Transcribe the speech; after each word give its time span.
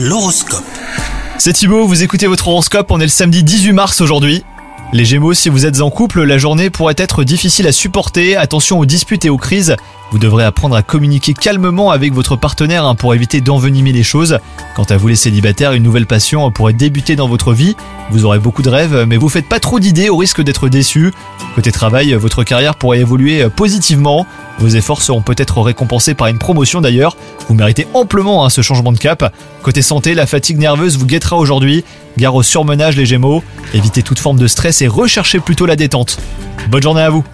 L'horoscope. 0.00 0.62
C'est 1.38 1.54
Thibaut, 1.54 1.84
vous 1.84 2.04
écoutez 2.04 2.28
votre 2.28 2.46
horoscope, 2.46 2.92
on 2.92 3.00
est 3.00 3.04
le 3.04 3.08
samedi 3.08 3.42
18 3.42 3.72
mars 3.72 4.00
aujourd'hui. 4.00 4.44
Les 4.92 5.04
Gémeaux, 5.04 5.34
si 5.34 5.48
vous 5.48 5.66
êtes 5.66 5.80
en 5.80 5.90
couple, 5.90 6.22
la 6.22 6.38
journée 6.38 6.70
pourrait 6.70 6.94
être 6.96 7.24
difficile 7.24 7.66
à 7.66 7.72
supporter, 7.72 8.36
attention 8.36 8.78
aux 8.78 8.86
disputes 8.86 9.24
et 9.24 9.28
aux 9.28 9.36
crises. 9.36 9.74
Vous 10.10 10.18
devrez 10.18 10.44
apprendre 10.44 10.74
à 10.74 10.82
communiquer 10.82 11.34
calmement 11.34 11.90
avec 11.90 12.14
votre 12.14 12.36
partenaire 12.36 12.84
hein, 12.86 12.94
pour 12.94 13.14
éviter 13.14 13.42
d'envenimer 13.42 13.92
les 13.92 14.02
choses. 14.02 14.38
Quant 14.74 14.84
à 14.84 14.96
vous 14.96 15.08
les 15.08 15.16
célibataires, 15.16 15.74
une 15.74 15.82
nouvelle 15.82 16.06
passion 16.06 16.50
pourrait 16.50 16.72
débuter 16.72 17.14
dans 17.14 17.28
votre 17.28 17.52
vie. 17.52 17.76
Vous 18.10 18.24
aurez 18.24 18.38
beaucoup 18.38 18.62
de 18.62 18.70
rêves, 18.70 19.04
mais 19.06 19.18
vous 19.18 19.28
faites 19.28 19.48
pas 19.48 19.60
trop 19.60 19.78
d'idées 19.80 20.08
au 20.08 20.16
risque 20.16 20.40
d'être 20.40 20.68
déçu. 20.70 21.12
Côté 21.54 21.72
travail, 21.72 22.14
votre 22.14 22.42
carrière 22.42 22.76
pourrait 22.76 23.00
évoluer 23.00 23.48
positivement. 23.50 24.26
Vos 24.58 24.68
efforts 24.68 25.02
seront 25.02 25.20
peut-être 25.20 25.60
récompensés 25.60 26.14
par 26.14 26.28
une 26.28 26.38
promotion 26.38 26.80
d'ailleurs. 26.80 27.16
Vous 27.48 27.54
méritez 27.54 27.86
amplement 27.92 28.44
hein, 28.46 28.50
ce 28.50 28.62
changement 28.62 28.92
de 28.92 28.98
cap. 28.98 29.34
Côté 29.62 29.82
santé, 29.82 30.14
la 30.14 30.26
fatigue 30.26 30.58
nerveuse 30.58 30.96
vous 30.96 31.06
guettera 31.06 31.36
aujourd'hui. 31.36 31.84
Gare 32.16 32.34
au 32.34 32.42
surmenage 32.42 32.96
les 32.96 33.04
Gémeaux. 33.04 33.42
Évitez 33.74 34.02
toute 34.02 34.18
forme 34.18 34.38
de 34.38 34.46
stress 34.46 34.80
et 34.80 34.88
recherchez 34.88 35.38
plutôt 35.38 35.66
la 35.66 35.76
détente. 35.76 36.18
Bonne 36.70 36.82
journée 36.82 37.02
à 37.02 37.10
vous 37.10 37.24